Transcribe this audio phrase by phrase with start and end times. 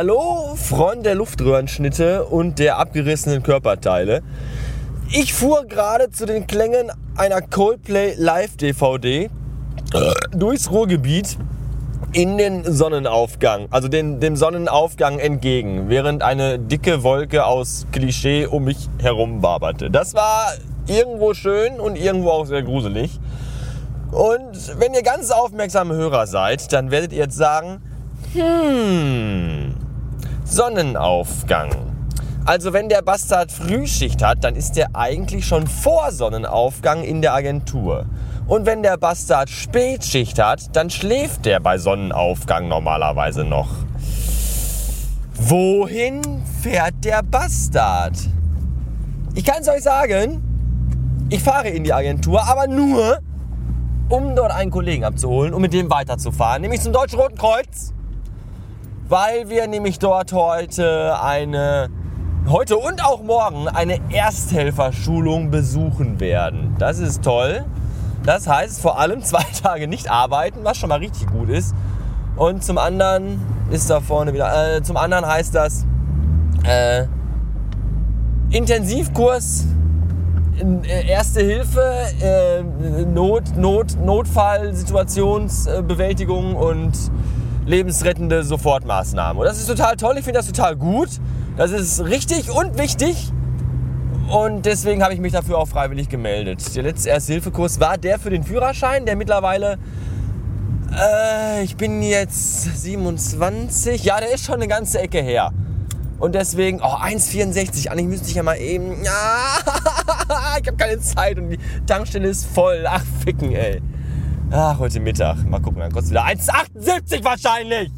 [0.00, 4.22] Hallo, Freund der Luftröhrenschnitte und der abgerissenen Körperteile.
[5.10, 9.28] Ich fuhr gerade zu den Klängen einer Coldplay Live-DVD
[10.30, 11.36] durchs Ruhrgebiet
[12.12, 18.66] in den Sonnenaufgang, also den, dem Sonnenaufgang entgegen, während eine dicke Wolke aus Klischee um
[18.66, 19.90] mich herum waberte.
[19.90, 20.52] Das war
[20.86, 23.18] irgendwo schön und irgendwo auch sehr gruselig.
[24.12, 27.82] Und wenn ihr ganz aufmerksame Hörer seid, dann werdet ihr jetzt sagen,
[28.32, 29.67] hm,
[30.50, 31.68] Sonnenaufgang.
[32.46, 37.34] Also wenn der Bastard Frühschicht hat, dann ist der eigentlich schon vor Sonnenaufgang in der
[37.34, 38.06] Agentur.
[38.46, 43.68] Und wenn der Bastard Spätschicht hat, dann schläft der bei Sonnenaufgang normalerweise noch.
[45.34, 46.22] Wohin
[46.62, 48.16] fährt der Bastard?
[49.34, 50.42] Ich kann es euch sagen,
[51.28, 53.18] ich fahre in die Agentur, aber nur,
[54.08, 57.92] um dort einen Kollegen abzuholen, um mit dem weiterzufahren, nämlich zum Deutschen Roten Kreuz,
[59.08, 61.88] weil wir nämlich dort heute eine,
[62.48, 66.76] heute und auch morgen eine Ersthelferschulung besuchen werden.
[66.78, 67.64] Das ist toll.
[68.24, 71.74] Das heißt vor allem zwei Tage nicht arbeiten, was schon mal richtig gut ist.
[72.36, 75.84] Und zum anderen ist da vorne wieder, äh, zum anderen heißt das
[76.64, 77.04] äh,
[78.50, 79.66] Intensivkurs
[80.58, 81.82] äh, Erste Hilfe,
[82.20, 82.62] äh,
[83.04, 86.92] Not, Not, Notfallsituationsbewältigung und
[87.68, 89.40] lebensrettende Sofortmaßnahmen.
[89.40, 91.10] Und das ist total toll, ich finde das total gut.
[91.56, 93.30] Das ist richtig und wichtig.
[94.28, 96.74] Und deswegen habe ich mich dafür auch freiwillig gemeldet.
[96.74, 99.78] Der letzte Erste-Hilfe-Kurs war der für den Führerschein, der mittlerweile,
[100.94, 105.50] äh, ich bin jetzt 27, ja, der ist schon eine ganze Ecke her.
[106.18, 109.58] Und deswegen, oh, 1,64, eigentlich müsste ich ja mal eben, ja,
[110.60, 112.84] ich habe keine Zeit und die Tankstelle ist voll.
[112.88, 113.80] Ach, ficken, ey.
[114.50, 115.44] Ach, heute Mittag.
[115.44, 117.90] Mal gucken, dann kostet wieder 1,78 wahrscheinlich.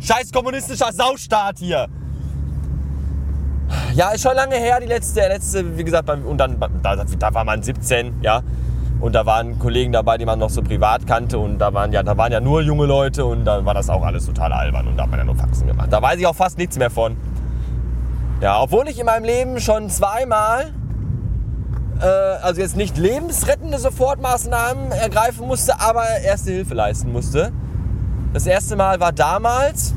[0.00, 1.86] Scheiß kommunistischer Saustaat hier.
[3.94, 7.44] Ja, ist schon lange her, die letzte, letzte wie gesagt, und dann, da, da war
[7.44, 8.42] man 17, ja.
[9.00, 11.38] Und da waren Kollegen dabei, die man noch so privat kannte.
[11.38, 14.02] Und da waren ja, da waren ja nur junge Leute und da war das auch
[14.02, 14.88] alles total albern.
[14.88, 15.90] Und da hat man ja nur Faxen gemacht.
[15.90, 17.16] Da weiß ich auch fast nichts mehr von.
[18.42, 20.72] Ja, obwohl ich in meinem Leben schon zweimal,
[22.00, 27.52] äh, also jetzt nicht lebensrettende Sofortmaßnahmen ergreifen musste, aber erste Hilfe leisten musste.
[28.32, 29.94] Das erste Mal war damals,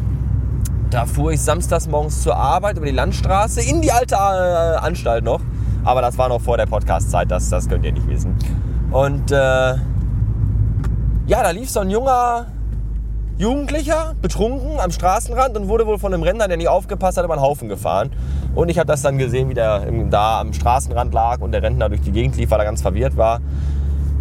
[0.89, 5.23] da fuhr ich samstags morgens zur Arbeit über die Landstraße in die alte äh, Anstalt
[5.23, 5.41] noch.
[5.83, 8.35] Aber das war noch vor der Podcast-Zeit, das, das könnt ihr nicht wissen.
[8.91, 12.47] Und äh, ja, da lief so ein junger
[13.41, 17.33] Jugendlicher, betrunken am Straßenrand und wurde wohl von einem Rentner, der nicht aufgepasst hat, über
[17.33, 18.11] einen Haufen gefahren.
[18.53, 21.89] Und ich habe das dann gesehen, wie der da am Straßenrand lag und der Rentner
[21.89, 23.41] durch die Gegend lief, weil er ganz verwirrt war.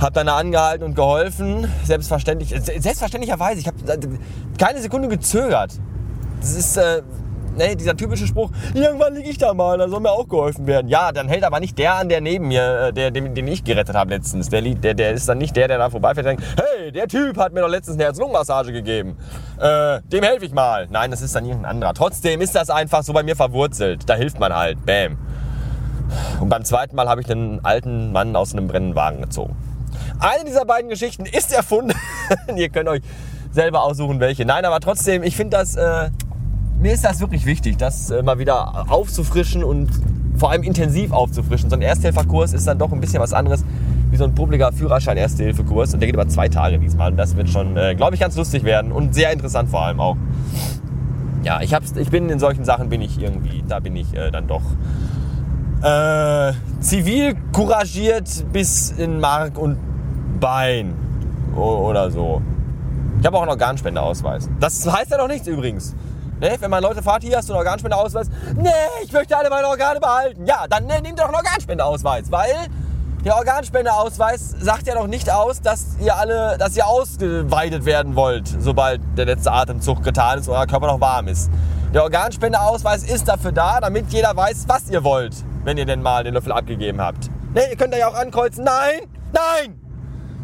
[0.01, 3.61] Hab dann angehalten und geholfen, selbstverständlich, selbstverständlicherweise.
[3.61, 3.77] Ich habe
[4.57, 5.79] keine Sekunde gezögert.
[6.41, 7.03] Das ist äh,
[7.57, 10.89] ne, dieser typische Spruch, irgendwann liege ich da mal, da soll mir auch geholfen werden.
[10.89, 13.65] Ja, dann hält aber nicht der an, der neben mir, äh, der, den, den ich
[13.65, 14.49] gerettet habe letztens.
[14.49, 17.37] Der, der, der ist dann nicht der, der da vorbeifährt und denkt, hey, der Typ
[17.39, 19.17] hat mir doch letztens eine Herz-Lungen-Massage gegeben.
[19.59, 20.89] Äh, dem helfe ich mal.
[20.91, 21.95] Nein, das ist dann irgendein anderer.
[21.95, 24.09] Trotzdem ist das einfach so bei mir verwurzelt.
[24.09, 24.85] Da hilft man halt.
[24.85, 25.19] Bam.
[26.41, 29.57] Und beim zweiten Mal habe ich einen alten Mann aus einem brennenden Wagen gezogen.
[30.19, 31.95] Eine dieser beiden Geschichten ist erfunden.
[32.57, 33.03] Ihr könnt euch
[33.53, 34.45] selber aussuchen, welche.
[34.45, 35.77] Nein, aber trotzdem, ich finde das...
[35.77, 36.11] Äh,
[36.81, 39.91] mir ist das wirklich wichtig, das äh, mal wieder aufzufrischen und
[40.37, 41.69] vor allem intensiv aufzufrischen.
[41.69, 43.65] So ein Ersthelferkurs ist dann doch ein bisschen was anderes
[44.11, 47.13] wie so ein publiker Führerschein-Ersthilfekurs und der geht über zwei Tage diesmal.
[47.13, 50.01] Und das wird schon, äh, glaube ich, ganz lustig werden und sehr interessant vor allem
[50.01, 50.17] auch.
[51.43, 54.31] Ja, ich, hab's, ich bin in solchen Sachen bin ich irgendwie, da bin ich äh,
[54.31, 54.63] dann doch
[55.83, 59.79] äh, zivil couragiert bis in Mark und
[60.41, 60.95] Bein
[61.55, 62.43] oder so.
[63.21, 64.49] Ich habe auch einen Organspendeausweis.
[64.61, 65.95] Das heißt ja noch nichts übrigens.
[66.41, 66.57] Ne?
[66.59, 68.29] Wenn man Leute fragt, hier hast du einen Organspendeausweis?
[68.57, 68.71] Nee,
[69.05, 70.47] ich möchte alle meine Organe behalten.
[70.47, 72.55] Ja, dann ne, nehmt doch einen Organspendeausweis, weil
[73.25, 78.49] der Organspendeausweis sagt ja noch nicht aus, dass ihr alle, dass ihr ausgeweidet werden wollt,
[78.49, 81.51] sobald der letzte Atemzug getan ist und euer Körper noch warm ist.
[81.93, 85.35] Der Organspendeausweis ist dafür da, damit jeder weiß, was ihr wollt,
[85.65, 87.29] wenn ihr denn mal den Löffel abgegeben habt.
[87.53, 89.01] Ne, ihr könnt da ja auch ankreuzen, nein,
[89.33, 89.79] nein,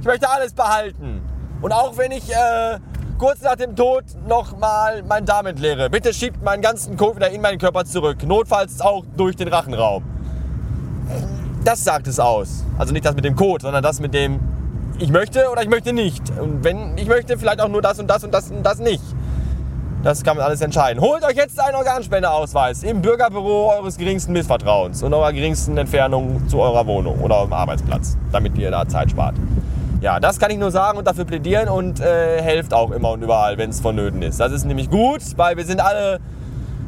[0.00, 1.22] ich möchte alles behalten.
[1.62, 2.78] Und auch wenn ich äh,
[3.18, 5.88] kurz nach dem Tod nochmal meinen Darm entleere.
[5.90, 8.22] Bitte schiebt meinen ganzen Kot wieder in meinen Körper zurück.
[8.24, 10.04] Notfalls auch durch den Rachenraum.
[11.64, 12.64] Das sagt es aus.
[12.78, 14.40] Also nicht das mit dem Kot, sondern das mit dem
[14.98, 16.22] ich möchte oder ich möchte nicht.
[16.38, 19.02] Und wenn ich möchte, vielleicht auch nur das und das und das und das nicht.
[20.02, 21.02] Das kann man alles entscheiden.
[21.02, 26.60] Holt euch jetzt einen Organspendeausweis im Bürgerbüro eures geringsten Missvertrauens und eurer geringsten Entfernung zu
[26.60, 29.34] eurer Wohnung oder eurem Arbeitsplatz, damit ihr da Zeit spart.
[30.00, 33.22] Ja, das kann ich nur sagen und dafür plädieren und äh, helft auch immer und
[33.22, 34.38] überall, wenn es vonnöten ist.
[34.38, 36.20] Das ist nämlich gut, weil wir sind alle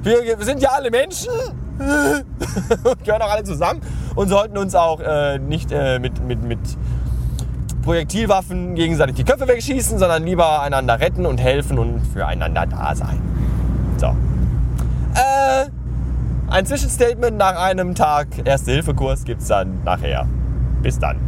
[0.03, 1.33] Wir, wir sind ja alle Menschen
[2.85, 3.81] und gehören auch alle zusammen
[4.15, 6.59] und sollten uns auch äh, nicht äh, mit, mit, mit
[7.83, 13.21] Projektilwaffen gegenseitig die Köpfe wegschießen, sondern lieber einander retten und helfen und füreinander da sein.
[13.97, 14.07] So.
[15.15, 15.67] Äh,
[16.49, 20.27] ein Zwischenstatement nach einem Tag Erste-Hilfe-Kurs gibt es dann nachher.
[20.83, 21.19] Bis dann.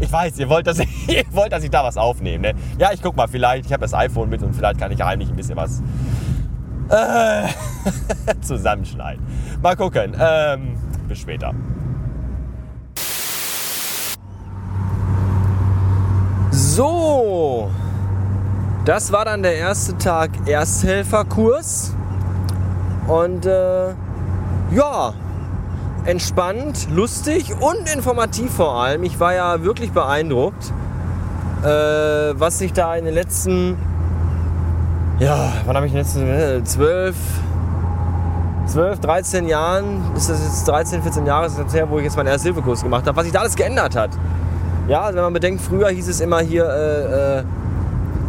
[0.00, 2.52] Ich weiß, ihr wollt, dass ich, ihr wollt, dass ich da was aufnehme.
[2.52, 2.54] Ne?
[2.78, 5.28] Ja, ich guck mal, vielleicht, ich habe das iPhone mit und vielleicht kann ich heimlich
[5.28, 5.82] ein bisschen was
[6.88, 7.48] äh,
[8.40, 9.24] zusammenschneiden.
[9.62, 10.16] Mal gucken.
[10.18, 10.76] Ähm,
[11.08, 11.52] bis später.
[16.50, 17.70] So,
[18.84, 21.94] das war dann der erste Tag Ersthelferkurs.
[23.06, 23.90] Und äh,
[24.72, 25.14] ja,
[26.06, 29.02] entspannt, lustig und informativ vor allem.
[29.02, 30.72] Ich war ja wirklich beeindruckt,
[31.62, 33.76] äh, was sich da in den letzten,
[35.18, 37.16] ja, wann habe ich in den letzten äh, zwölf,
[38.66, 42.28] 12, 13 Jahren, ist das jetzt 13, 14 Jahre ist her, wo ich jetzt meinen
[42.28, 44.10] Ersthilfekurs gemacht habe, was sich da alles geändert hat.
[44.88, 47.44] Ja, also wenn man bedenkt, früher hieß es immer hier, äh, äh,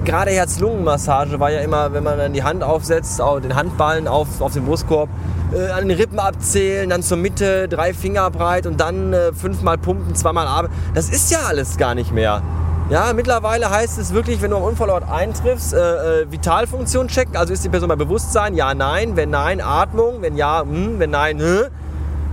[0.07, 4.53] gerade Herz-Lungen-Massage war ja immer, wenn man dann die Hand aufsetzt, den Handballen auf, auf
[4.53, 5.09] den Brustkorb,
[5.53, 9.77] äh, an den Rippen abzählen, dann zur Mitte, drei Finger breit und dann äh, fünfmal
[9.77, 10.69] pumpen, zweimal Arme.
[10.93, 12.41] Das ist ja alles gar nicht mehr.
[12.89, 17.35] Ja, mittlerweile heißt es wirklich, wenn du am Unfallort eintriffst, äh, äh, Vitalfunktion checken.
[17.35, 18.55] Also ist die Person bei Bewusstsein?
[18.55, 19.17] Ja, nein.
[19.17, 20.21] Wenn nein, Atmung.
[20.21, 20.97] Wenn ja, hm.
[20.99, 21.65] wenn nein, hm.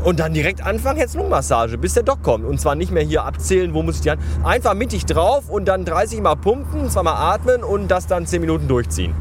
[0.04, 2.44] Und dann direkt anfangen, jetzt Lungenmassage, bis der Doc kommt.
[2.44, 4.20] Und zwar nicht mehr hier abzählen, wo muss ich die Hand.
[4.44, 8.68] Einfach mittig drauf und dann 30 Mal pumpen, zweimal atmen und das dann 10 Minuten
[8.68, 9.14] durchziehen.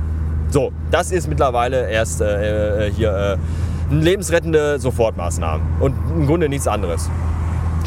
[0.50, 3.38] So, das ist mittlerweile erst äh, äh hier
[3.89, 5.63] äh, lebensrettende Sofortmaßnahme.
[5.80, 7.09] Und im Grunde nichts anderes.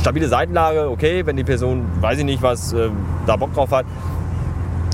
[0.01, 2.89] Stabile Seitenlage, okay, wenn die Person, weiß ich nicht, was äh,
[3.27, 3.85] da Bock drauf hat.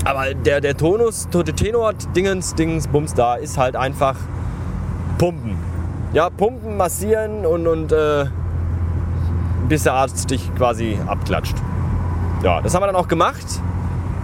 [0.03, 4.17] Aber der, der Tonus, der Tenor, Dingens, Dings, Bums da, ist halt einfach
[5.17, 5.72] pumpen.
[6.13, 8.25] Ja, pumpen, massieren und, und äh,
[9.67, 11.55] bis der Arzt dich quasi abklatscht.
[12.43, 13.45] Ja, das haben wir dann auch gemacht.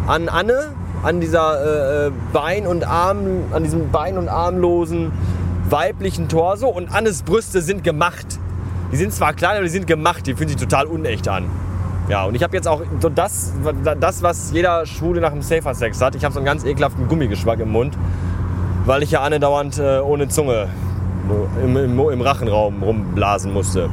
[0.05, 3.17] An Anne, an dieser äh, Bein- und Arm,
[3.51, 5.11] an diesem bein- und armlosen
[5.67, 8.37] weiblichen Torso und Annes Brüste sind gemacht.
[8.91, 10.27] Die sind zwar klein, aber die sind gemacht.
[10.27, 11.45] Die fühlen sich total unecht an.
[12.07, 13.53] Ja, und ich habe jetzt auch so das,
[13.99, 16.13] das, was jeder Schwule nach dem Safer Sex hat.
[16.13, 17.97] Ich habe so einen ganz ekelhaften Gummigeschmack im Mund,
[18.85, 20.67] weil ich ja Anne dauernd äh, ohne Zunge
[21.63, 23.89] im, im, im Rachenraum rumblasen musste.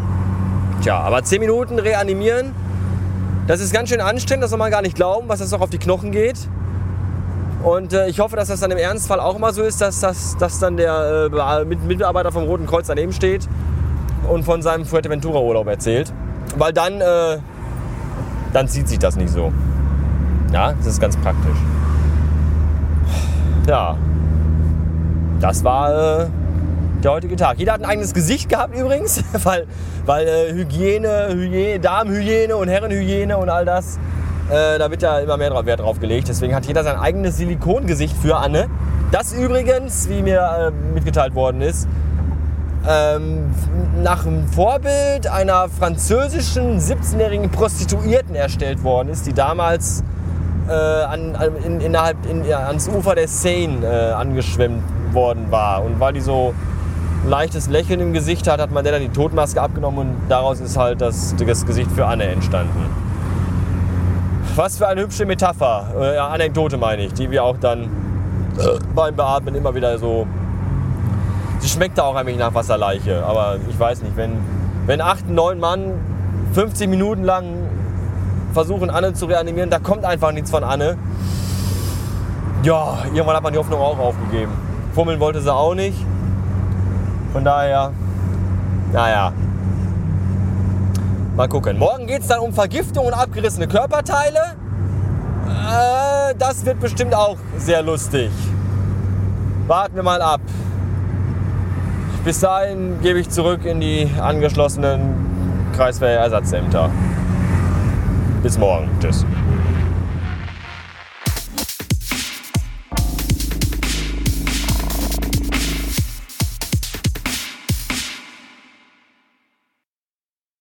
[0.82, 2.54] Tja, aber 10 Minuten reanimieren,
[3.46, 5.70] das ist ganz schön anstrengend, das soll man gar nicht glauben, was das noch auf
[5.70, 6.36] die Knochen geht.
[7.62, 10.36] Und äh, ich hoffe, dass das dann im Ernstfall auch mal so ist, dass, dass,
[10.36, 13.48] dass dann der äh, Mitarbeiter vom Roten Kreuz daneben steht
[14.28, 16.12] und von seinem Fuerteventura-Urlaub erzählt.
[16.56, 17.38] Weil dann, äh,
[18.52, 19.52] dann zieht sich das nicht so.
[20.52, 21.58] Ja, das ist ganz praktisch.
[23.66, 23.96] Ja,
[25.40, 26.26] das war äh,
[27.06, 27.58] der heutige Tag.
[27.58, 29.66] Jeder hat ein eigenes Gesicht gehabt übrigens, weil,
[30.04, 33.98] weil äh, Hygiene, Hygiene, Darmhygiene und Herrenhygiene und all das
[34.48, 36.28] äh, da wird ja immer mehr Wert drauf gelegt.
[36.28, 38.68] Deswegen hat jeder sein eigenes Silikongesicht für Anne.
[39.10, 41.88] Das übrigens, wie mir äh, mitgeteilt worden ist,
[42.88, 43.50] ähm,
[44.02, 50.04] nach dem Vorbild einer französischen 17-jährigen Prostituierten erstellt worden ist, die damals
[50.68, 55.84] äh, an, in, innerhalb in, ans Ufer der Seine äh, angeschwemmt worden war.
[55.84, 56.54] Und weil die so
[57.26, 61.00] leichtes Lächeln im Gesicht hat, hat man dann die Totmaske abgenommen und daraus ist halt
[61.00, 62.86] das, das Gesicht für Anne entstanden.
[64.54, 69.14] Was für eine hübsche Metapher, äh, Anekdote meine ich, die wir auch dann äh, beim
[69.14, 70.26] Beatmen immer wieder so.
[71.58, 74.32] Sie schmeckt auch ein wenig nach Wasserleiche, aber ich weiß nicht, wenn,
[74.86, 75.92] wenn acht, neun Mann
[76.52, 77.44] 15 Minuten lang
[78.54, 80.96] versuchen, Anne zu reanimieren, da kommt einfach nichts von Anne.
[82.62, 84.52] Ja, irgendwann hat man die Hoffnung auch aufgegeben.
[84.94, 85.98] Fummeln wollte sie auch nicht.
[87.36, 87.92] Von daher,
[88.94, 89.30] naja,
[91.36, 91.78] Mal gucken.
[91.78, 94.38] Morgen geht es dann um Vergiftung und abgerissene Körperteile.
[95.46, 98.30] Äh, das wird bestimmt auch sehr lustig.
[99.66, 100.40] Warten wir mal ab.
[102.24, 106.88] Bis dahin gebe ich zurück in die angeschlossenen Kreiswehrersatzzämter.
[108.42, 108.88] Bis morgen.
[108.98, 109.26] Tschüss.